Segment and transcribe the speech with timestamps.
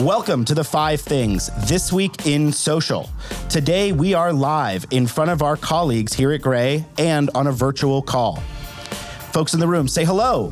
[0.00, 3.10] Welcome to the five things this week in social.
[3.50, 7.52] Today we are live in front of our colleagues here at Grey and on a
[7.52, 8.36] virtual call.
[9.32, 10.50] Folks in the room, say hello.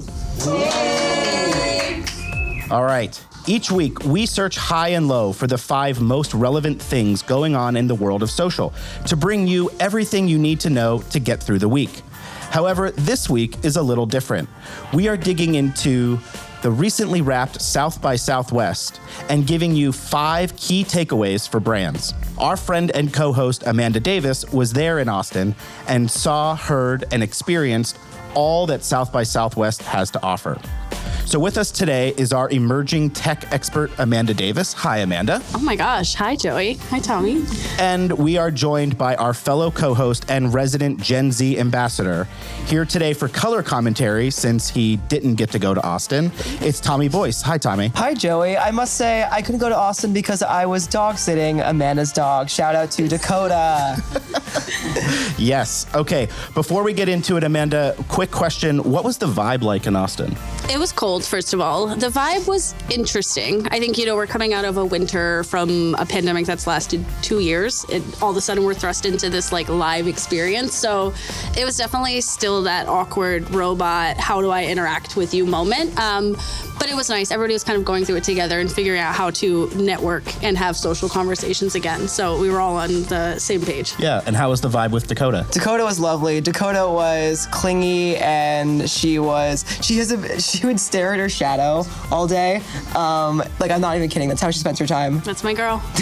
[2.71, 3.19] All right.
[3.47, 7.77] Each week, we search high and low for the five most relevant things going on
[7.77, 8.75] in the world of social
[9.07, 12.03] to bring you everything you need to know to get through the week.
[12.51, 14.51] However, this week is a little different.
[14.93, 16.19] We are digging into
[16.63, 22.15] the recently wrapped South by Southwest and giving you five key takeaways for brands.
[22.39, 25.55] Our friend and co host Amanda Davis was there in Austin
[25.89, 27.99] and saw, heard, and experienced
[28.35, 30.61] all that South by Southwest has to offer.
[31.31, 34.73] So, with us today is our emerging tech expert, Amanda Davis.
[34.73, 35.41] Hi, Amanda.
[35.55, 36.13] Oh my gosh.
[36.15, 36.75] Hi, Joey.
[36.91, 37.45] Hi, Tommy.
[37.79, 42.27] And we are joined by our fellow co host and resident Gen Z ambassador
[42.67, 46.33] here today for color commentary since he didn't get to go to Austin.
[46.63, 47.43] It's Tommy Boyce.
[47.43, 47.93] Hi, Tommy.
[47.95, 48.57] Hi, Joey.
[48.57, 52.51] I must say, I couldn't go to Austin because I was dog sitting Amanda's dog.
[52.51, 54.03] Shout out to Dakota.
[55.41, 55.87] Yes.
[55.95, 56.29] Okay.
[56.55, 58.83] Before we get into it, Amanda, quick question.
[58.83, 60.37] What was the vibe like in Austin?
[60.71, 61.95] It was cold, first of all.
[61.95, 63.67] The vibe was interesting.
[63.69, 67.05] I think, you know, we're coming out of a winter from a pandemic that's lasted
[67.23, 67.85] two years.
[67.89, 70.75] It, all of a sudden, we're thrust into this like live experience.
[70.75, 71.13] So
[71.57, 75.99] it was definitely still that awkward robot, how do I interact with you moment.
[75.99, 76.37] Um,
[76.81, 77.31] but it was nice.
[77.31, 80.57] Everybody was kind of going through it together and figuring out how to network and
[80.57, 82.09] have social conversations again.
[82.09, 83.93] So we were all on the same page.
[83.99, 84.23] Yeah.
[84.25, 85.47] And how was the vibe with Dakota?
[85.51, 86.41] Dakota was lovely.
[86.41, 91.85] Dakota was clingy and she was she has a she would stare at her shadow
[92.11, 92.63] all day.
[92.95, 94.29] Um, like I'm not even kidding.
[94.29, 95.21] That's how she spends her time.
[95.21, 95.83] That's my girl.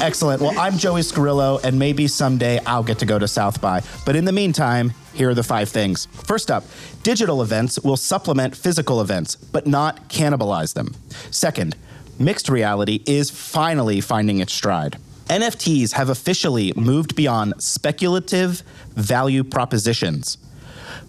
[0.00, 0.40] Excellent.
[0.40, 3.82] Well, I'm Joey Scarillo, and maybe someday I'll get to go to South by.
[4.04, 6.06] But in the meantime, here are the five things.
[6.06, 6.64] First up,
[7.02, 10.94] digital events will supplement physical events, but not cannibalize them.
[11.30, 11.76] Second,
[12.18, 14.98] mixed reality is finally finding its stride.
[15.26, 18.62] NFTs have officially moved beyond speculative
[18.94, 20.38] value propositions.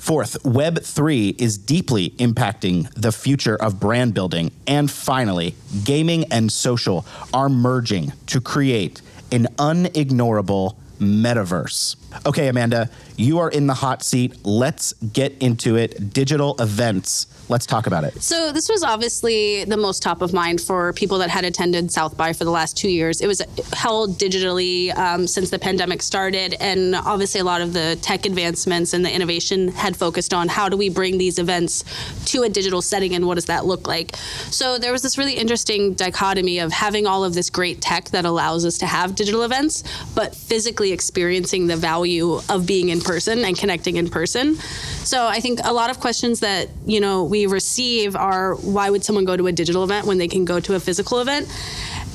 [0.03, 4.51] Fourth, Web3 is deeply impacting the future of brand building.
[4.67, 5.55] And finally,
[5.85, 11.95] gaming and social are merging to create an unignorable metaverse.
[12.25, 14.37] Okay, Amanda, you are in the hot seat.
[14.43, 16.13] Let's get into it.
[16.13, 17.27] Digital events.
[17.49, 18.21] Let's talk about it.
[18.21, 22.15] So this was obviously the most top of mind for people that had attended South
[22.15, 23.21] by for the last two years.
[23.21, 23.41] It was
[23.73, 28.93] held digitally um, since the pandemic started, and obviously a lot of the tech advancements
[28.93, 31.83] and the innovation had focused on how do we bring these events
[32.25, 34.15] to a digital setting and what does that look like.
[34.49, 38.23] So there was this really interesting dichotomy of having all of this great tech that
[38.25, 39.83] allows us to have digital events,
[40.15, 44.55] but physically experiencing the value of being in person and connecting in person.
[45.03, 49.03] So I think a lot of questions that you know we receive are why would
[49.03, 51.47] someone go to a digital event when they can go to a physical event?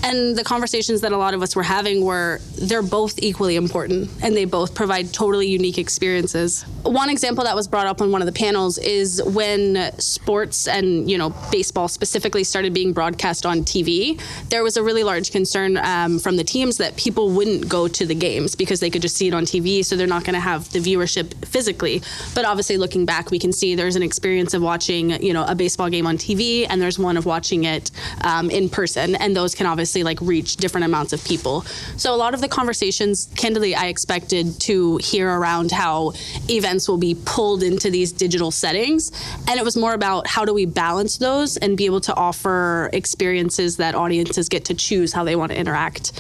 [0.03, 4.11] And the conversations that a lot of us were having were they're both equally important
[4.23, 6.63] and they both provide totally unique experiences.
[6.85, 11.11] One example that was brought up on one of the panels is when sports and,
[11.11, 14.21] you know, baseball specifically started being broadcast on TV,
[14.51, 18.07] there was a really large concern um, from the teams that people wouldn't go to
[18.07, 20.41] the games because they could just see it on TV, so they're not going to
[20.41, 22.01] have the viewership physically.
[22.35, 25.55] But obviously, looking back, we can see there's an experience of watching, you know, a
[25.55, 27.91] baseball game on TV and there's one of watching it
[28.23, 31.63] um, in person, and those can obviously like reach different amounts of people.
[31.97, 36.13] So a lot of the conversations, candidly, I expected to hear around how
[36.49, 39.11] events will be pulled into these digital settings,
[39.49, 42.91] and it was more about how do we balance those and be able to offer
[42.93, 46.13] experiences that audiences get to choose how they want to interact.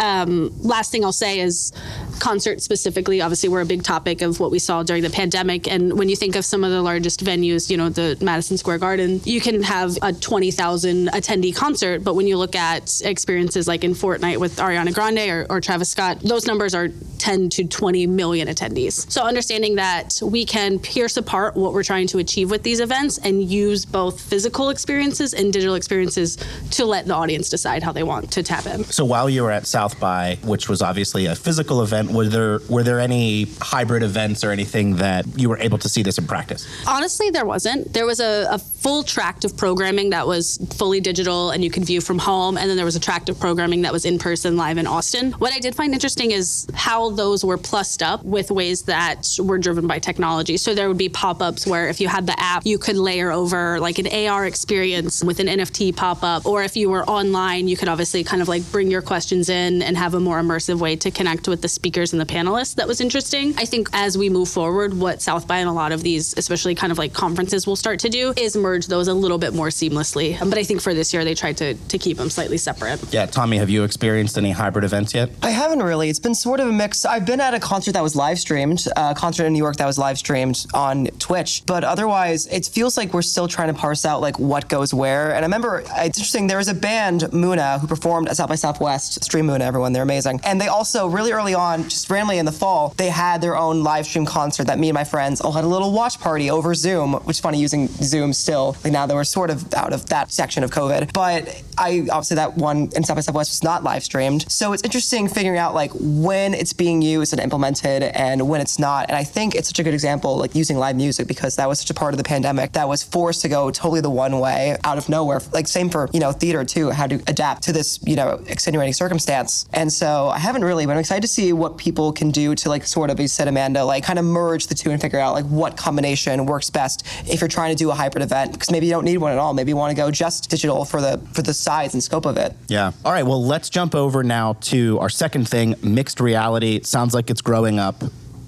[0.00, 1.72] Um, last thing I'll say is
[2.18, 3.20] concerts specifically.
[3.20, 6.16] Obviously, were a big topic of what we saw during the pandemic, and when you
[6.16, 9.62] think of some of the largest venues, you know, the Madison Square Garden, you can
[9.62, 14.56] have a 20,000 attendee concert, but when you look at experiences like in Fortnite with
[14.56, 19.10] Ariana Grande or, or Travis Scott, those numbers are 10 to 20 million attendees.
[19.10, 23.16] So understanding that we can pierce apart what we're trying to achieve with these events
[23.16, 26.36] and use both physical experiences and digital experiences
[26.72, 28.84] to let the audience decide how they want to tap in.
[28.84, 32.60] So while you were at South by, which was obviously a physical event, were there
[32.68, 36.26] were there any hybrid events or anything that you were able to see this in
[36.26, 36.68] practice?
[36.86, 37.94] Honestly, there wasn't.
[37.94, 41.84] There was a, a full tract of programming that was fully digital and you could
[41.84, 44.78] view from home, and then there was a attractive programming that was in person live
[44.78, 45.30] in Austin.
[45.34, 49.58] What I did find interesting is how those were plussed up with ways that were
[49.58, 50.56] driven by technology.
[50.56, 53.30] So there would be pop ups where if you had the app, you could layer
[53.30, 56.46] over like an AR experience with an NFT pop up.
[56.46, 59.82] Or if you were online, you could obviously kind of like bring your questions in
[59.82, 62.74] and have a more immersive way to connect with the speakers and the panelists.
[62.74, 63.54] That was interesting.
[63.56, 66.74] I think as we move forward, what South by and a lot of these, especially
[66.74, 69.68] kind of like conferences, will start to do is merge those a little bit more
[69.68, 70.36] seamlessly.
[70.40, 72.95] But I think for this year, they tried to, to keep them slightly separate.
[73.10, 75.30] Yeah, Tommy, have you experienced any hybrid events yet?
[75.42, 76.08] I haven't really.
[76.08, 77.04] It's been sort of a mix.
[77.04, 79.86] I've been at a concert that was live streamed, a concert in New York that
[79.86, 84.04] was live streamed on Twitch, but otherwise, it feels like we're still trying to parse
[84.04, 85.28] out like what goes where.
[85.34, 86.46] And I remember uh, it's interesting.
[86.46, 89.24] There was a band Muna who performed at South by Southwest.
[89.24, 90.40] Stream Muna, everyone, they're amazing.
[90.44, 93.82] And they also really early on, just randomly in the fall, they had their own
[93.82, 96.74] live stream concert that me and my friends all had a little watch party over
[96.74, 98.76] Zoom, which is funny using Zoom still.
[98.84, 102.36] Like now that we're sort of out of that section of COVID, but I obviously
[102.36, 104.50] that one in South by Southwest was not live streamed.
[104.50, 108.78] So it's interesting figuring out like when it's being used and implemented and when it's
[108.78, 109.06] not.
[109.08, 111.80] And I think it's such a good example, like using live music because that was
[111.80, 114.76] such a part of the pandemic that was forced to go totally the one way
[114.84, 115.40] out of nowhere.
[115.52, 118.92] Like same for you know theater too, how to adapt to this you know extenuating
[118.92, 119.66] circumstance.
[119.72, 122.68] And so I haven't really, but I'm excited to see what people can do to
[122.68, 125.34] like sort of, you said Amanda, like kind of merge the two and figure out
[125.34, 128.86] like what combination works best if you're trying to do a hybrid event because maybe
[128.86, 129.54] you don't need one at all.
[129.54, 132.36] Maybe you want to go just digital for the for the size and scope of
[132.36, 132.54] it.
[132.68, 132.75] Yeah.
[133.04, 133.24] All right.
[133.24, 136.82] Well, let's jump over now to our second thing mixed reality.
[136.82, 138.02] Sounds like it's growing up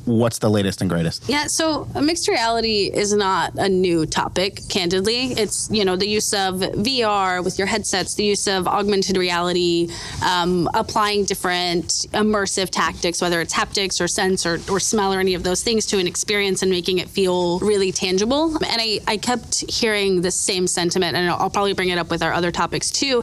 [0.08, 1.28] what's the latest and greatest?
[1.28, 5.32] Yeah, so mixed reality is not a new topic, candidly.
[5.32, 9.90] It's, you know, the use of VR with your headsets, the use of augmented reality,
[10.24, 15.34] um, applying different immersive tactics, whether it's haptics or sense or, or smell or any
[15.34, 18.56] of those things to an experience and making it feel really tangible.
[18.64, 22.22] And I, I kept hearing the same sentiment, and I'll probably bring it up with
[22.22, 23.22] our other topics too,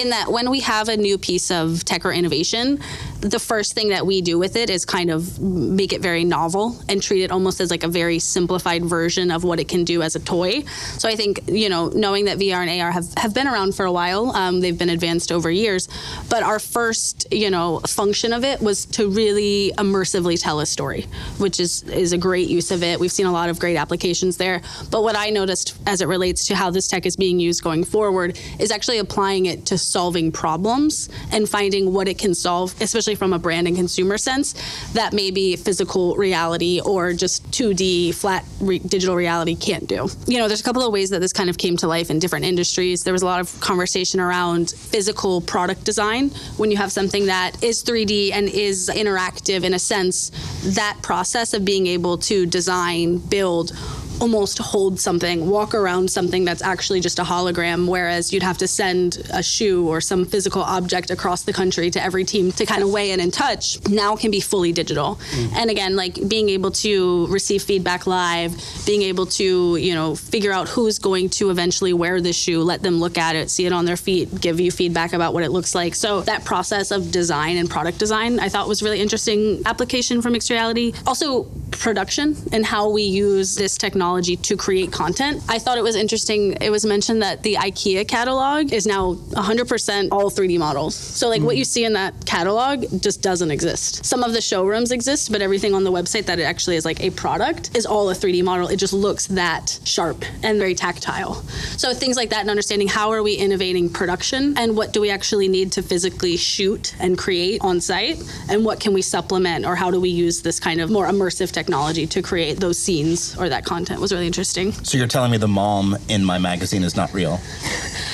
[0.00, 2.80] in that when we have a new piece of tech or innovation,
[3.20, 6.76] the first thing that we do with it is kind of make it very novel
[6.88, 10.02] and treat it almost as like a very simplified version of what it can do
[10.02, 10.62] as a toy.
[10.98, 13.84] So I think, you know, knowing that VR and AR have, have been around for
[13.86, 15.88] a while, um, they've been advanced over years,
[16.28, 21.06] but our first, you know, function of it was to really immersively tell a story,
[21.38, 22.98] which is, is a great use of it.
[23.00, 24.62] We've seen a lot of great applications there.
[24.90, 27.84] But what I noticed as it relates to how this tech is being used going
[27.84, 33.14] forward is actually applying it to solving problems and finding what it can solve, especially
[33.14, 34.54] from a brand and consumer sense,
[34.92, 40.08] that maybe physical reality or just 2D flat re- digital reality can't do.
[40.26, 42.18] You know, there's a couple of ways that this kind of came to life in
[42.18, 43.04] different industries.
[43.04, 46.30] There was a lot of conversation around physical product design.
[46.56, 50.30] When you have something that is 3D and is interactive in a sense,
[50.74, 53.72] that process of being able to design, build,
[54.20, 58.68] almost hold something, walk around something that's actually just a hologram, whereas you'd have to
[58.68, 62.82] send a shoe or some physical object across the country to every team to kind
[62.82, 65.16] of weigh in and touch, now can be fully digital.
[65.32, 65.52] Mm.
[65.56, 68.54] And again, like being able to receive feedback live,
[68.86, 72.82] being able to, you know, figure out who's going to eventually wear this shoe, let
[72.82, 75.50] them look at it, see it on their feet, give you feedback about what it
[75.50, 75.94] looks like.
[75.94, 80.30] So that process of design and product design, I thought was really interesting application for
[80.30, 80.92] mixed reality.
[81.06, 85.40] Also production and how we use this technology technology to create content.
[85.48, 86.56] I thought it was interesting.
[86.60, 90.96] It was mentioned that the IKEA catalog is now 100% all 3D models.
[90.96, 94.04] So, like, mm what you see in that catalog just doesn't exist.
[94.06, 97.00] Some of the showrooms exist, but everything on the website that it actually is like
[97.00, 98.68] a product is all a 3D model.
[98.68, 101.34] It just looks that sharp and very tactile.
[101.76, 105.10] So, things like that and understanding how are we innovating production and what do we
[105.10, 108.18] actually need to physically shoot and create on site
[108.48, 111.50] and what can we supplement or how do we use this kind of more immersive
[111.50, 114.72] technology to create those scenes or that content was really interesting.
[114.72, 117.40] So you're telling me the mom in my magazine is not real?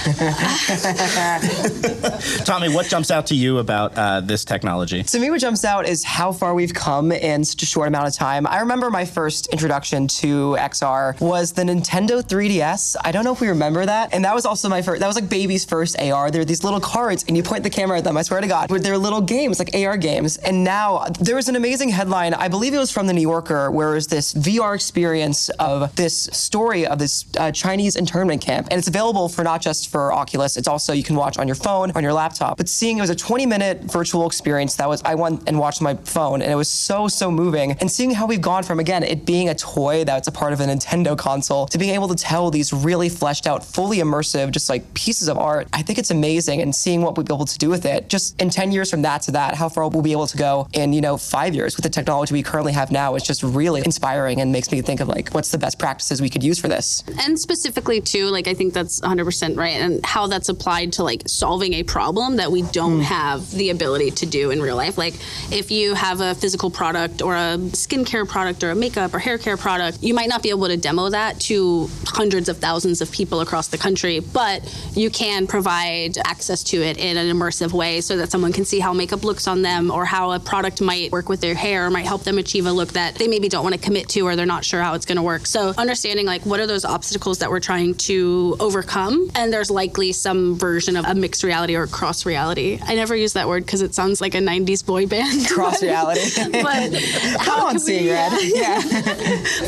[2.44, 5.02] Tommy, what jumps out to you about uh, this technology?
[5.02, 8.06] To me, what jumps out is how far we've come in such a short amount
[8.06, 8.47] of time.
[8.47, 12.97] I remember my first introduction to XR was the Nintendo 3DS.
[13.04, 14.14] I don't know if we remember that.
[14.14, 16.30] And that was also my first, that was like baby's first AR.
[16.30, 18.47] There are these little cards, and you point the camera at them, I swear to
[18.47, 20.37] God, they're little games, like AR games.
[20.38, 23.70] And now there was an amazing headline, I believe it was from the New Yorker,
[23.70, 28.68] where it was this VR experience of this story of this uh, Chinese internment camp.
[28.70, 31.54] And it's available for not just for Oculus, it's also you can watch on your
[31.54, 32.56] phone, on your laptop.
[32.56, 35.82] But seeing it was a 20 minute virtual experience that was, I went and watched
[35.82, 37.72] my phone, and it was so, so moving.
[37.72, 40.60] And seeing how we've gone from, again, it being a toy that's a part of
[40.60, 44.68] a Nintendo console to being able to tell these really fleshed out, fully immersive, just
[44.68, 46.60] like pieces of art, I think it's amazing.
[46.62, 49.02] And seeing what we'll be able to do with it, just in 10 years from
[49.02, 51.76] that to that, how far we'll be able to go in, you know, five years
[51.76, 55.00] with the technology we currently have now is just really inspiring and makes me think
[55.00, 57.03] of like, what's the the best practices we could use for this.
[57.21, 61.23] And specifically too, like I think that's 100% right and how that's applied to like
[61.27, 63.03] solving a problem that we don't mm.
[63.03, 64.97] have the ability to do in real life.
[64.97, 65.15] Like
[65.50, 69.38] if you have a physical product or a skincare product or a makeup or hair
[69.38, 73.11] care product, you might not be able to demo that to hundreds of thousands of
[73.11, 74.62] people across the country, but
[74.95, 78.79] you can provide access to it in an immersive way so that someone can see
[78.79, 81.91] how makeup looks on them or how a product might work with their hair or
[81.91, 84.37] might help them achieve a look that they maybe don't want to commit to or
[84.37, 85.47] they're not sure how it's going to work.
[85.49, 90.12] So understanding like what are those obstacles that we're trying to overcome and there's likely
[90.12, 92.78] some version of a mixed reality or cross reality.
[92.85, 95.49] I never use that word because it sounds like a 90s boy band.
[95.49, 96.21] Cross reality.
[96.62, 96.93] but
[97.40, 98.33] how on, seeing red.
[98.59, 98.83] Yeah.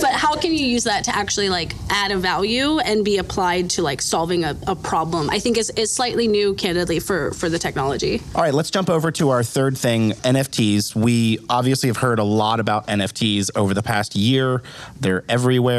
[0.02, 3.70] but how can you use that to actually like add a value and be applied
[3.70, 5.30] to like solving a, a problem?
[5.30, 8.20] I think is is slightly new, candidly, for for the technology.
[8.34, 10.94] All right, let's jump over to our third thing, NFTs.
[10.94, 14.62] We obviously have heard a lot about NFTs over the past year.
[15.00, 15.69] They're everywhere.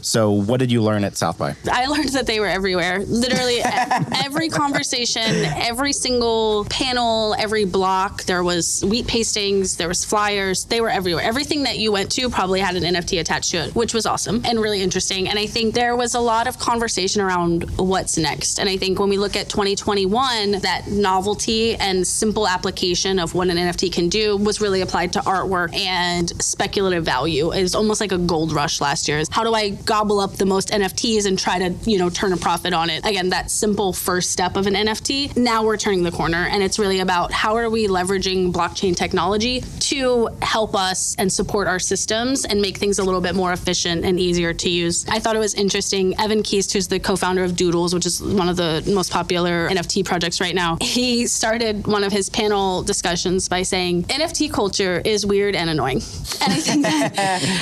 [0.00, 1.54] So, what did you learn at South by?
[1.70, 3.00] I learned that they were everywhere.
[3.00, 3.60] Literally
[4.24, 5.22] every conversation,
[5.56, 8.24] every single panel, every block.
[8.24, 10.64] There was wheat pastings, there was flyers.
[10.64, 11.24] They were everywhere.
[11.24, 14.42] Everything that you went to probably had an NFT attached to it, which was awesome
[14.44, 15.28] and really interesting.
[15.28, 18.58] And I think there was a lot of conversation around what's next.
[18.58, 23.48] And I think when we look at 2021, that novelty and simple application of what
[23.48, 27.52] an NFT can do was really applied to artwork and speculative value.
[27.52, 29.18] It's almost like a gold rush last year.
[29.32, 32.36] How do I gobble up the most NFTs and try to, you know, turn a
[32.36, 33.06] profit on it?
[33.06, 35.38] Again, that simple first step of an NFT.
[35.38, 39.62] Now we're turning the corner and it's really about how are we leveraging blockchain technology
[39.80, 44.04] to help us and support our systems and make things a little bit more efficient
[44.04, 45.06] and easier to use.
[45.08, 46.14] I thought it was interesting.
[46.20, 50.04] Evan Keast, who's the co-founder of Doodles, which is one of the most popular NFT
[50.04, 55.24] projects right now, he started one of his panel discussions by saying NFT culture is
[55.24, 56.02] weird and annoying.
[56.42, 57.54] And I think that, and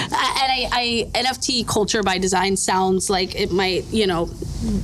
[0.51, 4.29] I, I, NFT culture by design sounds like it might, you know,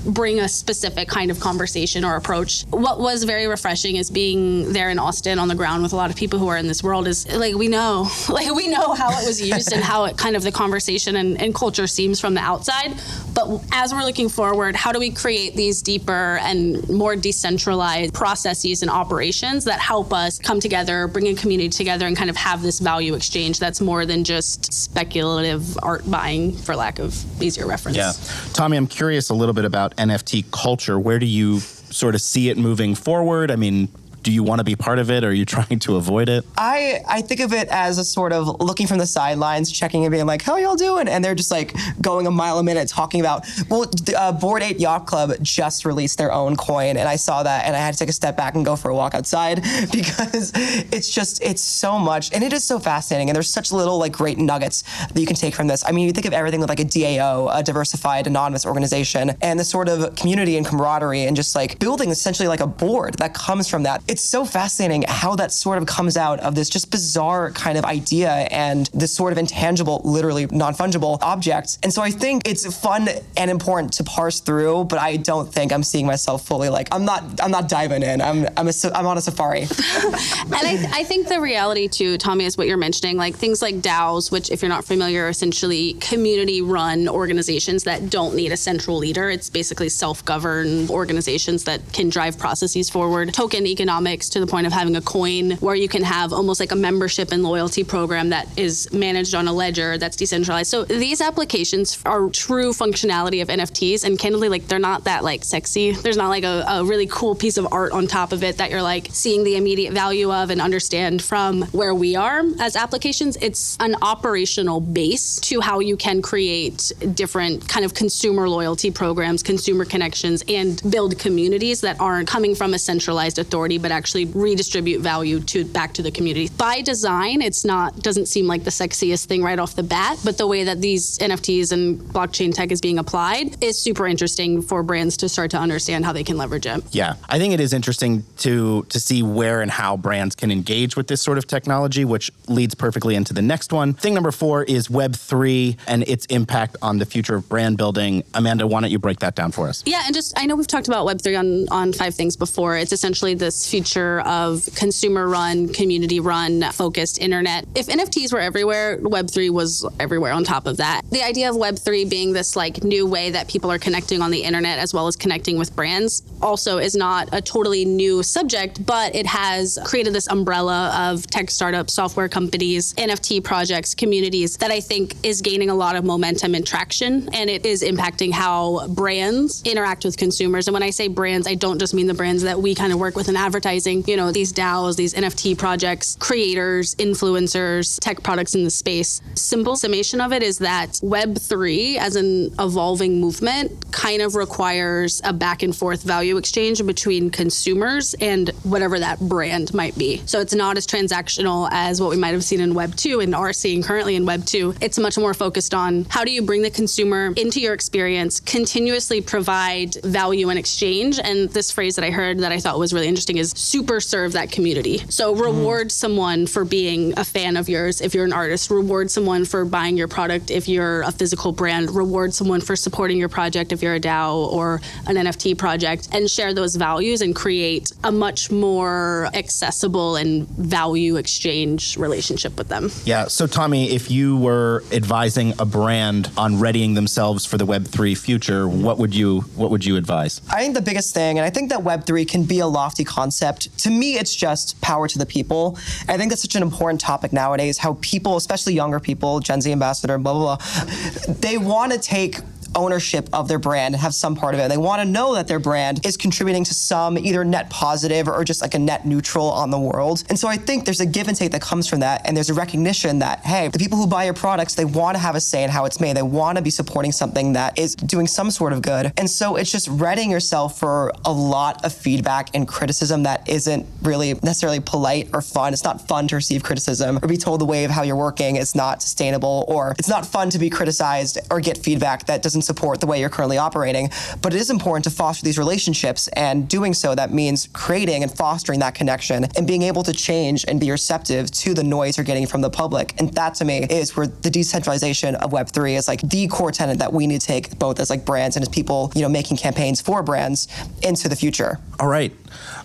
[0.07, 2.65] bring a specific kind of conversation or approach.
[2.71, 6.11] What was very refreshing is being there in Austin on the ground with a lot
[6.11, 9.11] of people who are in this world is like we know, like we know how
[9.11, 12.35] it was used and how it kind of the conversation and, and culture seems from
[12.35, 12.95] the outside.
[13.35, 18.83] But as we're looking forward, how do we create these deeper and more decentralized processes
[18.83, 22.63] and operations that help us come together, bring a community together, and kind of have
[22.63, 27.97] this value exchange that's more than just speculative art buying, for lack of easier reference.
[27.97, 28.13] Yeah.
[28.53, 30.99] Tommy, I'm curious a little bit about NFT culture.
[30.99, 33.51] Where do you sort of see it moving forward?
[33.51, 33.89] I mean,
[34.27, 36.45] do you want to be part of it or are you trying to avoid it?
[36.59, 40.11] I, I think of it as a sort of looking from the sidelines, checking and
[40.11, 41.07] being like, how y'all doing?
[41.07, 44.81] And they're just like going a mile a minute talking about, well, uh, Bored Ape
[44.81, 46.97] Yacht Club just released their own coin.
[46.97, 48.91] And I saw that and I had to take a step back and go for
[48.91, 50.51] a walk outside because
[50.91, 52.33] it's just, it's so much.
[52.33, 53.31] And it is so fascinating.
[53.31, 55.85] And there's such little like great nuggets that you can take from this.
[55.87, 59.61] I mean, you think of everything with like a DAO, a diversified anonymous organization, and
[59.61, 63.33] the sort of community and camaraderie and just like building essentially like a board that
[63.33, 67.51] comes from that so fascinating how that sort of comes out of this just bizarre
[67.51, 71.79] kind of idea and this sort of intangible, literally non fungible object.
[71.83, 75.73] And so I think it's fun and important to parse through, but I don't think
[75.73, 78.21] I'm seeing myself fully like I'm not I'm not diving in.
[78.21, 79.61] I'm I'm a, I'm on a safari.
[79.63, 83.77] and I, I think the reality too, Tommy, is what you're mentioning, like things like
[83.77, 88.57] DAOs, which if you're not familiar, are essentially community run organizations that don't need a
[88.57, 89.29] central leader.
[89.29, 93.35] It's basically self governed organizations that can drive processes forward.
[93.35, 96.71] Token economics to the point of having a coin where you can have almost like
[96.71, 100.71] a membership and loyalty program that is managed on a ledger that's decentralized.
[100.71, 105.43] So these applications are true functionality of NFTs and candidly like they're not that like
[105.43, 105.93] sexy.
[105.93, 108.71] There's not like a, a really cool piece of art on top of it that
[108.71, 113.37] you're like seeing the immediate value of and understand from where we are as applications.
[113.37, 119.43] It's an operational base to how you can create different kind of consumer loyalty programs,
[119.43, 125.01] consumer connections, and build communities that aren't coming from a centralized authority, but actually redistribute
[125.01, 126.49] value to back to the community.
[126.57, 130.39] By design, it's not doesn't seem like the sexiest thing right off the bat, but
[130.39, 134.83] the way that these NFTs and blockchain tech is being applied is super interesting for
[134.83, 136.83] brands to start to understand how they can leverage it.
[136.93, 140.97] Yeah, I think it is interesting to to see where and how brands can engage
[140.97, 143.95] with this sort of technology, which leads perfectly into the next one.
[143.95, 148.23] Thing number four is Web three and its impact on the future of brand building.
[148.35, 149.83] Amanda, why don't you break that down for us?
[149.87, 152.77] Yeah, and just I know we've talked about Web three on on five things before.
[152.77, 157.67] It's essentially this future of consumer run, community run focused internet.
[157.75, 161.03] If NFTs were everywhere, Web3 was everywhere on top of that.
[161.11, 164.43] The idea of Web3 being this like new way that people are connecting on the
[164.43, 169.15] internet as well as connecting with brands also is not a totally new subject, but
[169.15, 174.81] it has created this umbrella of tech startups, software companies, NFT projects, communities that I
[174.81, 177.29] think is gaining a lot of momentum and traction.
[177.35, 180.67] And it is impacting how brands interact with consumers.
[180.67, 182.99] And when I say brands, I don't just mean the brands that we kind of
[182.99, 188.55] work with in advertising, you know, these DAOs, these NFT projects, creators, influencers, tech products
[188.55, 189.21] in the space.
[189.35, 195.33] Simple summation of it is that Web3 as an evolving movement kind of requires a
[195.33, 200.23] back and forth value exchange between consumers and whatever that brand might be.
[200.27, 203.35] So it's not as transactional as what we might have seen in Web 2 and
[203.35, 204.77] are seeing currently in Web 2.
[204.81, 209.21] It's much more focused on how do you bring the consumer into your experience, continuously
[209.21, 211.19] provide value in exchange.
[211.19, 214.33] And this phrase that I heard that I thought was really interesting is super serve
[214.33, 214.99] that community.
[215.09, 215.93] So reward mm.
[215.93, 219.97] someone for being a fan of yours if you're an artist, reward someone for buying
[219.97, 223.95] your product if you're a physical brand, reward someone for supporting your project if you're
[223.95, 229.29] a DAO or an NFT project, and share those values and create a much more
[229.35, 232.91] accessible and value exchange relationship with them.
[233.05, 233.27] Yeah.
[233.29, 238.69] So, Tommy, if you were advising a brand on readying themselves for the Web3 future,
[238.69, 240.41] what would you what would you advise?
[240.51, 243.46] I think the biggest thing, and I think that Web3 can be a lofty concept.
[243.55, 245.79] To me, it's just power to the people.
[246.09, 247.79] I think that's such an important topic nowadays.
[247.79, 252.41] How people, especially younger people, Gen Z ambassador, blah blah blah, they want to take
[252.75, 254.69] ownership of their brand and have some part of it.
[254.69, 258.45] They want to know that their brand is contributing to some either net positive or
[258.45, 260.23] just like a net neutral on the world.
[260.29, 262.23] And so I think there's a give and take that comes from that.
[262.27, 265.19] And there's a recognition that, hey, the people who buy your products, they want to
[265.19, 266.17] have a say in how it's made.
[266.17, 269.13] They want to be supporting something that is doing some sort of good.
[269.17, 273.87] And so it's just readying yourself for a lot of feedback and criticism that isn't
[274.03, 275.73] really necessarily polite or fun.
[275.73, 278.57] It's not fun to receive criticism or be told the way of how you're working
[278.57, 282.63] is not sustainable or it's not fun to be criticized or get feedback that doesn't
[282.63, 284.11] support the way you're currently operating.
[284.43, 288.33] But it is important to foster these relationships, and doing so, that means creating and
[288.33, 292.25] fostering that connection and being able to change and be receptive to the noise you're
[292.25, 293.15] getting from the public.
[293.19, 296.99] And that to me is where the decentralization of Web3 is like the core tenet
[296.99, 299.57] that we need to take both as like brands and as people, you know, making
[299.57, 300.69] campaigns for brands
[301.03, 301.79] into the future.
[301.99, 302.33] All right.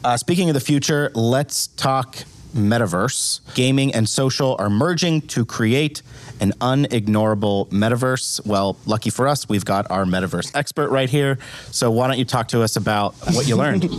[0.03, 2.17] Uh, speaking of the future, let's talk
[2.55, 3.41] metaverse.
[3.53, 6.01] Gaming and social are merging to create
[6.41, 8.43] an unignorable metaverse.
[8.45, 11.37] Well, lucky for us, we've got our metaverse expert right here.
[11.69, 13.83] So why don't you talk to us about what you learned?
[13.85, 13.91] um,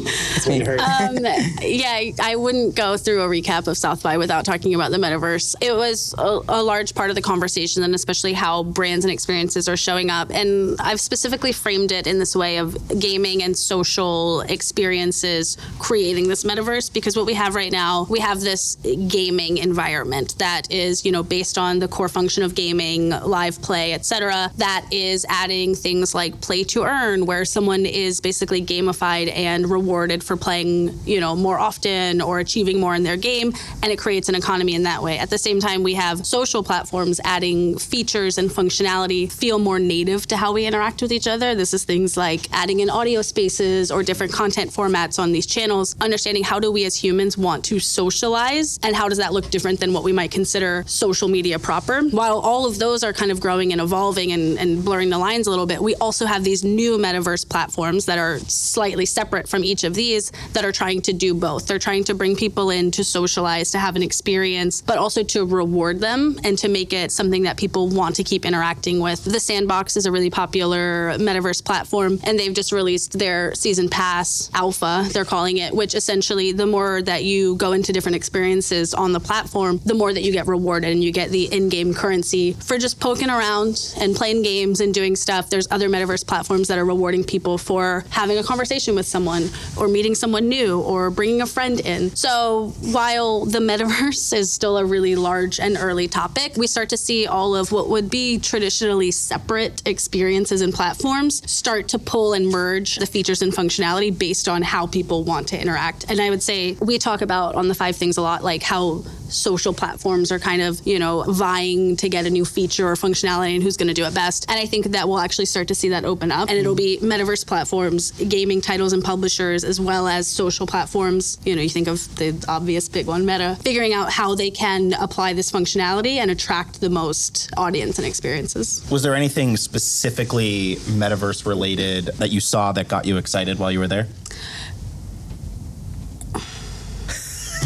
[1.63, 5.55] yeah, I wouldn't go through a recap of South by without talking about the metaverse.
[5.61, 9.69] It was a, a large part of the conversation, and especially how brands and experiences
[9.69, 10.31] are showing up.
[10.33, 16.43] And I've specifically framed it in this way of gaming and social experiences creating this
[16.43, 18.75] metaverse because what we have right now, we have this
[19.07, 23.61] gaming environment that is, you know, based on the core functions function of gaming, live
[23.61, 29.31] play, etc., that is adding things like play to earn, where someone is basically gamified
[29.37, 33.93] and rewarded for playing, you know, more often or achieving more in their game, and
[33.93, 35.19] it creates an economy in that way.
[35.19, 40.27] At the same time, we have social platforms adding features and functionality feel more native
[40.29, 41.55] to how we interact with each other.
[41.55, 45.97] This is things like adding in audio spaces or different content formats on these channels,
[46.01, 49.81] understanding how do we as humans want to socialize and how does that look different
[49.81, 53.41] than what we might consider social media proper while all of those are kind of
[53.41, 56.63] growing and evolving and, and blurring the lines a little bit, we also have these
[56.63, 61.13] new metaverse platforms that are slightly separate from each of these that are trying to
[61.13, 61.67] do both.
[61.67, 65.45] They're trying to bring people in to socialize, to have an experience, but also to
[65.45, 69.25] reward them and to make it something that people want to keep interacting with.
[69.25, 74.51] The Sandbox is a really popular metaverse platform, and they've just released their season pass
[74.55, 79.13] alpha, they're calling it, which essentially the more that you go into different experiences on
[79.13, 82.53] the platform, the more that you get rewarded and you get the in game currency
[82.55, 85.49] for just poking around and playing games and doing stuff.
[85.49, 89.87] There's other metaverse platforms that are rewarding people for having a conversation with someone or
[89.87, 92.15] meeting someone new or bringing a friend in.
[92.17, 96.97] So while the metaverse is still a really large and early topic, we start to
[96.97, 102.49] see all of what would be traditionally separate experiences and platforms start to pull and
[102.49, 106.11] merge the features and functionality based on how people want to interact.
[106.11, 109.05] And I would say we talk about on the five things a lot, like how
[109.33, 113.55] social platforms are kind of, you know, vying to get a new feature or functionality
[113.55, 114.47] and who's going to do it best.
[114.49, 116.49] And I think that we'll actually start to see that open up.
[116.49, 117.11] And it'll be mm-hmm.
[117.11, 121.39] metaverse platforms, gaming titles and publishers, as well as social platforms.
[121.45, 124.93] You know, you think of the obvious big one, Meta, figuring out how they can
[124.95, 128.87] apply this functionality and attract the most audience and experiences.
[128.91, 133.79] Was there anything specifically metaverse related that you saw that got you excited while you
[133.79, 134.09] were there?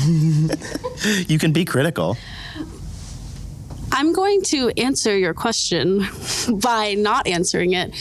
[1.28, 2.16] you can be critical.
[3.92, 6.06] I'm going to answer your question
[6.60, 7.94] by not answering it.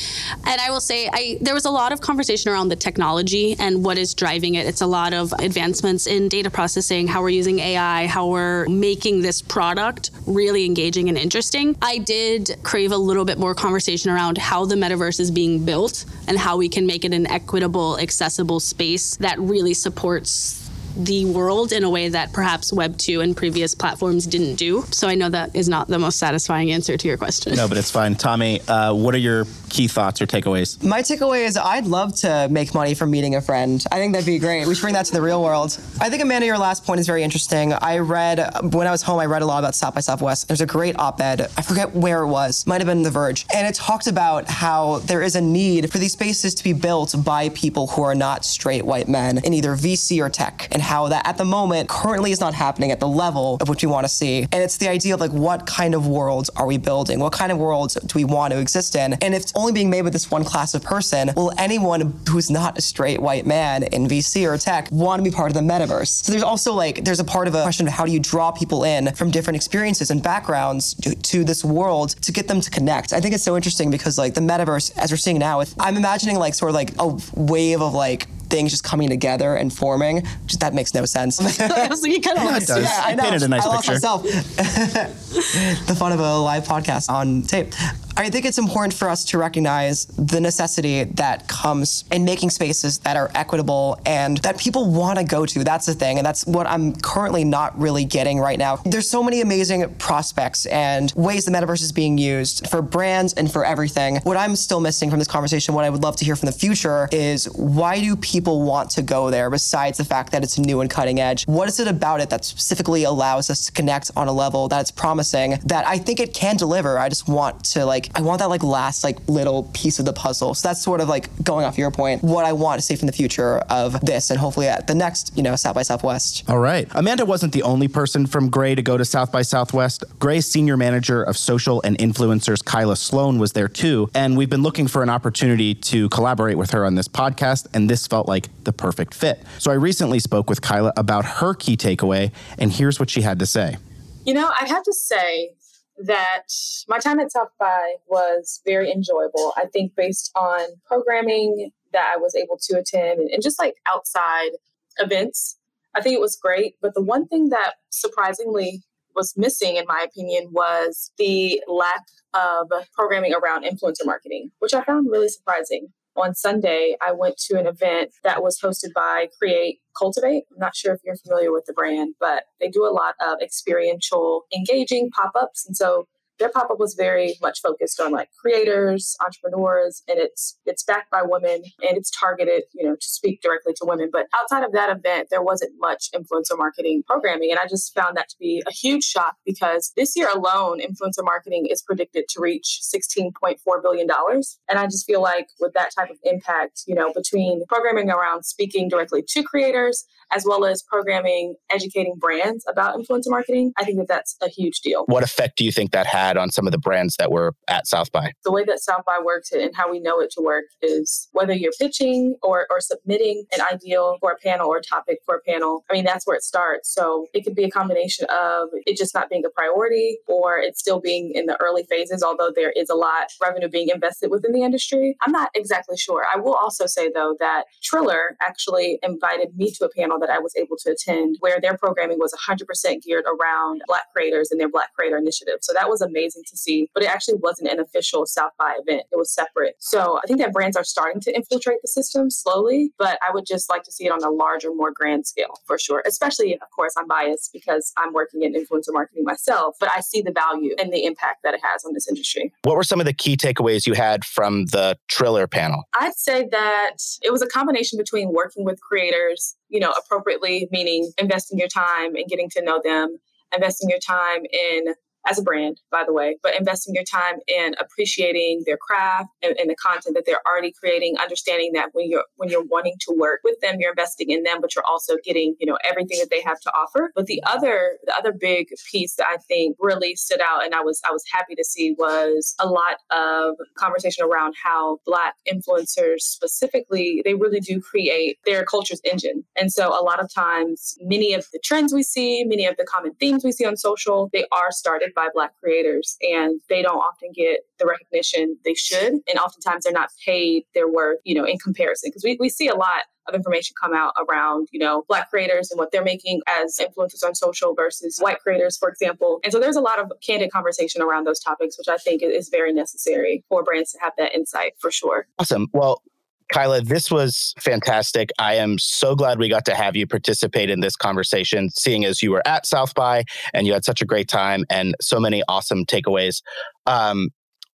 [0.45, 3.83] And I will say I there was a lot of conversation around the technology and
[3.85, 4.65] what is driving it.
[4.65, 9.21] It's a lot of advancements in data processing, how we're using AI, how we're making
[9.21, 11.77] this product really engaging and interesting.
[11.81, 16.05] I did crave a little bit more conversation around how the metaverse is being built
[16.27, 20.64] and how we can make it an equitable, accessible space that really supports
[20.95, 24.83] the world in a way that perhaps Web 2 and previous platforms didn't do.
[24.91, 27.55] So I know that is not the most satisfying answer to your question.
[27.55, 28.15] No, but it's fine.
[28.15, 30.81] Tommy, uh, what are your key thoughts or takeaways?
[30.81, 33.83] My takeaway is I'd love to make money from meeting a friend.
[33.91, 34.65] I think that'd be great.
[34.65, 35.77] We should bring that to the real world.
[35.99, 37.73] I think, Amanda, your last point is very interesting.
[37.73, 38.37] I read,
[38.73, 40.47] when I was home, I read a lot about South by Southwest.
[40.47, 43.45] There's a great op ed, I forget where it was, might have been The Verge,
[43.53, 47.13] and it talked about how there is a need for these spaces to be built
[47.25, 51.09] by people who are not straight white men in either VC or tech, and how
[51.09, 54.05] that at the moment currently is not happening at the level of which we want
[54.05, 54.43] to see.
[54.53, 57.19] And it's the idea of like, what kind of worlds are we building?
[57.19, 59.13] What kind of worlds do we want to exist in?
[59.13, 62.51] And if it's only being made with this one class of person, will anyone who's
[62.51, 65.61] not a straight white man in VC or tech want to be part of the
[65.61, 66.23] metaverse?
[66.23, 68.51] So there's also like, there's a part of a question of how do you draw
[68.51, 72.69] people in from different experiences and backgrounds to, to this world to get them to
[72.69, 73.11] connect?
[73.11, 76.37] I think it's so interesting because like the metaverse, as we're seeing now, I'm imagining
[76.37, 80.21] like sort of like a wave of like things just coming together and forming.
[80.45, 81.39] Just, that makes no sense.
[81.59, 82.83] I was like, you kind of Yeah, it does.
[82.83, 83.23] Yeah, I know.
[83.23, 83.93] painted a nice I lost picture.
[83.93, 84.23] myself.
[85.87, 87.73] the fun of a live podcast on tape.
[88.17, 92.99] I think it's important for us to recognize the necessity that comes in making spaces
[92.99, 95.65] that are equitable and that people want to go to.
[95.65, 96.17] That's the thing.
[96.17, 98.77] And that's what I'm currently not really getting right now.
[98.85, 103.51] There's so many amazing prospects and ways the metaverse is being used for brands and
[103.51, 104.17] for everything.
[104.23, 106.53] What I'm still missing from this conversation, what I would love to hear from the
[106.53, 110.79] future is why do people want to go there besides the fact that it's new
[110.79, 111.45] and cutting edge?
[111.47, 114.89] What is it about it that specifically allows us to connect on a level that's
[114.89, 116.97] promising that I think it can deliver?
[116.97, 120.13] I just want to like I want that like last like little piece of the
[120.13, 120.53] puzzle.
[120.53, 123.07] So that's sort of like going off your point, what I want to see from
[123.07, 126.43] the future of this and hopefully at the next, you know, South by Southwest.
[126.49, 126.87] All right.
[126.91, 130.03] Amanda wasn't the only person from Grey to go to South by Southwest.
[130.19, 134.09] Grey's senior manager of social and influencers, Kyla Sloan, was there too.
[134.13, 137.89] And we've been looking for an opportunity to collaborate with her on this podcast, and
[137.89, 139.41] this felt like the perfect fit.
[139.59, 143.39] So I recently spoke with Kyla about her key takeaway, and here's what she had
[143.39, 143.77] to say.
[144.25, 145.51] You know, I have to say
[145.97, 146.47] that
[146.87, 149.53] my time at South by was very enjoyable.
[149.57, 153.75] I think based on programming that I was able to attend and, and just like
[153.85, 154.51] outside
[154.97, 155.57] events,
[155.95, 156.75] I think it was great.
[156.81, 158.83] But the one thing that surprisingly
[159.15, 162.03] was missing, in my opinion, was the lack
[162.33, 165.87] of programming around influencer marketing, which I found really surprising.
[166.17, 170.45] On Sunday, I went to an event that was hosted by Create Cultivate.
[170.51, 173.41] I'm not sure if you're familiar with the brand, but they do a lot of
[173.41, 175.65] experiential, engaging pop ups.
[175.67, 176.07] And so
[176.39, 181.11] their pop up was very much focused on like creators, entrepreneurs, and it's it's backed
[181.11, 184.09] by women and it's targeted, you know, to speak directly to women.
[184.11, 188.17] But outside of that event, there wasn't much influencer marketing programming, and I just found
[188.17, 192.41] that to be a huge shock because this year alone, influencer marketing is predicted to
[192.41, 196.95] reach 16.4 billion dollars, and I just feel like with that type of impact, you
[196.95, 202.95] know, between programming around speaking directly to creators as well as programming, educating brands about
[202.95, 205.03] influencer marketing, I think that that's a huge deal.
[205.07, 207.87] What effect do you think that had on some of the brands that were at
[207.87, 208.31] South by?
[208.43, 211.53] the way that South by works and how we know it to work is whether
[211.53, 215.41] you're pitching or, or submitting an ideal for a panel or a topic for a
[215.41, 215.83] panel.
[215.89, 216.93] I mean, that's where it starts.
[216.93, 220.77] So it could be a combination of it just not being a priority or it
[220.77, 224.29] still being in the early phases, although there is a lot of revenue being invested
[224.29, 225.15] within the industry.
[225.21, 226.25] I'm not exactly sure.
[226.33, 230.39] I will also say, though, that Triller actually invited me to a panel that I
[230.39, 234.69] was able to attend where their programming was 100% geared around Black creators and their
[234.69, 235.59] Black creator initiative.
[235.61, 239.03] So that was amazing to see, but it actually wasn't an official South by event.
[239.11, 239.75] It was separate.
[239.79, 243.45] So I think that brands are starting to infiltrate the system slowly, but I would
[243.45, 246.03] just like to see it on a larger, more grand scale for sure.
[246.05, 250.21] Especially, of course, I'm biased because I'm working in influencer marketing myself, but I see
[250.21, 252.53] the value and the impact that it has on this industry.
[252.63, 255.83] What were some of the key takeaways you had from the Triller panel?
[255.99, 261.11] I'd say that it was a combination between working with creators, you know, appropriately, meaning
[261.17, 263.17] investing your time and getting to know them,
[263.53, 264.93] investing your time in
[265.25, 269.55] as a brand, by the way, but investing your time in appreciating their craft and,
[269.57, 273.15] and, the content that they're already creating, understanding that when you're when you're wanting to
[273.17, 276.29] work with them, you're investing in them, but you're also getting, you know, everything that
[276.29, 277.11] they have to offer.
[277.15, 280.81] But the other the other big piece that I think really stood out and I
[280.81, 286.21] was I was happy to see was a lot of conversation around how black influencers
[286.21, 289.43] specifically, they really do create their culture's engine.
[289.55, 292.85] And so a lot of times many of the trends we see, many of the
[292.85, 296.97] common themes we see on social, they are started by Black creators and they don't
[296.97, 299.13] often get the recognition they should.
[299.13, 302.09] And oftentimes they're not paid their worth, you know, in comparison.
[302.09, 305.71] Because we, we see a lot of information come out around, you know, black creators
[305.71, 309.39] and what they're making as influencers on social versus white creators, for example.
[309.43, 312.49] And so there's a lot of candid conversation around those topics, which I think is
[312.49, 315.27] very necessary for brands to have that insight for sure.
[315.39, 315.67] Awesome.
[315.73, 316.03] Well,
[316.51, 318.29] Kyla, this was fantastic.
[318.39, 322.21] I am so glad we got to have you participate in this conversation, seeing as
[322.21, 325.41] you were at South by and you had such a great time and so many
[325.47, 326.41] awesome takeaways.
[326.85, 327.29] Um,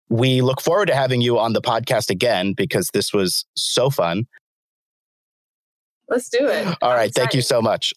[0.09, 4.25] we look forward to having you on the podcast again because this was so fun.
[6.07, 6.77] Let's do it.
[6.81, 7.13] All right.
[7.13, 7.93] Thank you so much.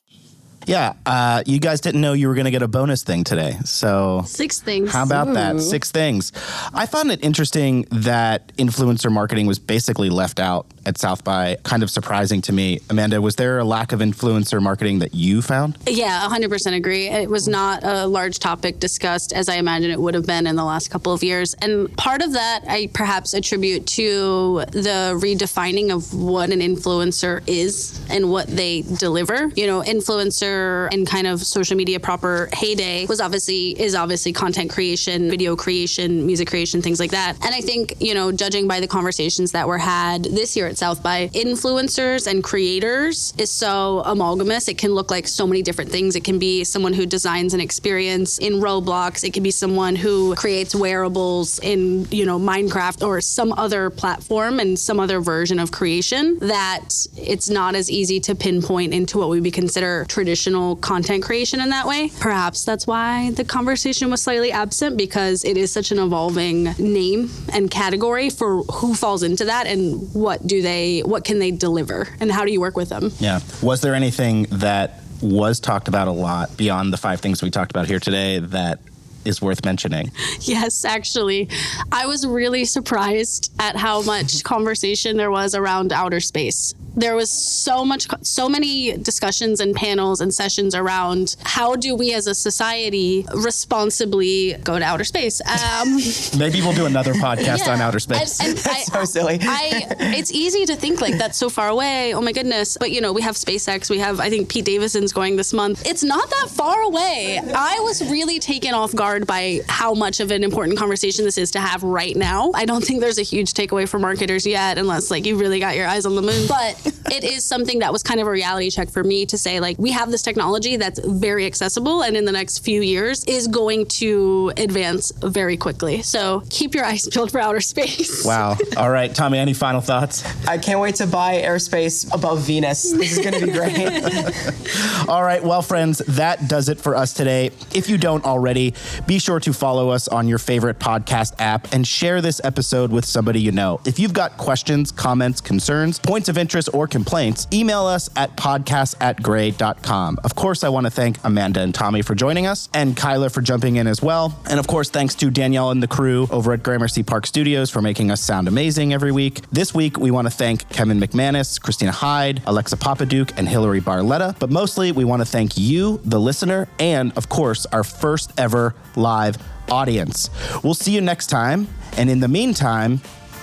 [0.66, 3.56] Yeah, uh, you guys didn't know you were going to get a bonus thing today.
[3.64, 4.92] So, six things.
[4.92, 5.34] How about Ooh.
[5.34, 5.60] that?
[5.60, 6.32] Six things.
[6.72, 11.56] I found it interesting that influencer marketing was basically left out at South by.
[11.64, 12.80] Kind of surprising to me.
[12.90, 15.78] Amanda, was there a lack of influencer marketing that you found?
[15.86, 17.08] Yeah, 100% agree.
[17.08, 20.56] It was not a large topic discussed as I imagine it would have been in
[20.56, 21.54] the last couple of years.
[21.62, 28.00] And part of that I perhaps attribute to the redefining of what an influencer is
[28.10, 29.48] and what they deliver.
[29.54, 30.51] You know, influencer
[30.92, 36.26] and kind of social media proper heyday was obviously is obviously content creation, video creation,
[36.26, 37.36] music creation, things like that.
[37.44, 40.78] And I think, you know, judging by the conversations that were had this year at
[40.78, 44.68] South by, influencers and creators is so amalgamous.
[44.68, 46.16] It can look like so many different things.
[46.16, 49.24] It can be someone who designs an experience in Roblox.
[49.24, 54.60] It can be someone who creates wearables in, you know, Minecraft or some other platform
[54.60, 59.28] and some other version of creation that it's not as easy to pinpoint into what
[59.28, 60.41] we would consider traditional
[60.76, 62.10] content creation in that way.
[62.20, 67.30] Perhaps that's why the conversation was slightly absent because it is such an evolving name
[67.52, 72.08] and category for who falls into that and what do they what can they deliver
[72.20, 73.10] and how do you work with them.
[73.18, 73.40] Yeah.
[73.62, 77.70] Was there anything that was talked about a lot beyond the five things we talked
[77.70, 78.80] about here today that
[79.24, 80.10] is worth mentioning.
[80.40, 81.48] Yes, actually.
[81.90, 86.74] I was really surprised at how much conversation there was around outer space.
[86.94, 92.12] There was so much so many discussions and panels and sessions around how do we
[92.12, 95.40] as a society responsibly go to outer space?
[95.40, 95.96] Um,
[96.38, 97.72] maybe we'll do another podcast yeah.
[97.72, 98.40] on outer space.
[98.40, 99.38] And, and that's I, so silly.
[99.40, 102.12] I, it's easy to think like that's so far away.
[102.14, 102.76] Oh my goodness.
[102.78, 103.88] But you know we have SpaceX.
[103.88, 105.86] We have I think Pete Davidson's going this month.
[105.86, 107.40] It's not that far away.
[107.54, 111.50] I was really taken off guard by how much of an important conversation this is
[111.52, 115.10] to have right now I don't think there's a huge takeaway for marketers yet unless
[115.10, 118.02] like you really got your eyes on the moon but it is something that was
[118.02, 120.98] kind of a reality check for me to say, like, we have this technology that's
[121.00, 126.02] very accessible and in the next few years is going to advance very quickly.
[126.02, 128.24] So keep your eyes peeled for outer space.
[128.24, 128.56] Wow.
[128.76, 130.24] All right, Tommy, any final thoughts?
[130.46, 132.90] I can't wait to buy airspace above Venus.
[132.92, 135.08] This is going to be great.
[135.08, 137.50] All right, well, friends, that does it for us today.
[137.74, 138.74] If you don't already,
[139.06, 143.04] be sure to follow us on your favorite podcast app and share this episode with
[143.04, 143.80] somebody you know.
[143.84, 148.94] If you've got questions, comments, concerns, points of interest, or complaints, email us at podcast
[149.00, 150.18] at grey.com.
[150.24, 153.40] Of course, I want to thank Amanda and Tommy for joining us and Kyla for
[153.40, 154.38] jumping in as well.
[154.48, 157.82] And of course, thanks to Danielle and the crew over at Gramercy Park Studios for
[157.82, 159.40] making us sound amazing every week.
[159.50, 164.38] This week, we want to thank Kevin McManus, Christina Hyde, Alexa Papaduke, and Hillary Barletta.
[164.38, 168.74] But mostly, we want to thank you, the listener, and of course, our first ever
[168.96, 169.36] live
[169.70, 170.30] audience.
[170.62, 171.68] We'll see you next time.
[171.96, 173.00] And in the meantime,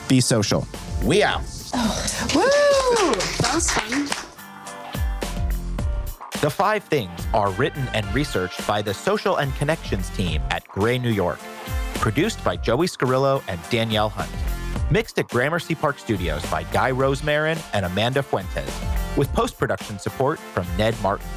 [0.07, 0.67] be social.
[1.03, 1.41] We out.
[1.73, 2.31] Oh.
[2.35, 3.13] Woo!
[3.41, 4.07] That was fun.
[6.41, 10.97] The Five Things are written and researched by the Social and Connections team at Grey,
[10.97, 11.39] New York.
[11.95, 14.31] Produced by Joey Scarillo and Danielle Hunt.
[14.89, 18.73] Mixed at Gramercy Park Studios by Guy Rosemarin and Amanda Fuentes,
[19.17, 21.27] with post production support from Ned Martin.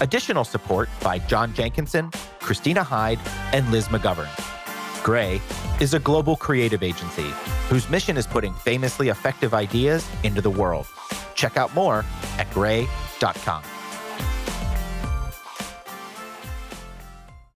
[0.00, 3.18] Additional support by John Jenkinson, Christina Hyde,
[3.52, 4.30] and Liz McGovern.
[5.02, 5.40] Grey
[5.80, 7.30] is a global creative agency
[7.68, 10.86] whose mission is putting famously effective ideas into the world.
[11.34, 12.04] Check out more
[12.38, 13.62] at grey.com.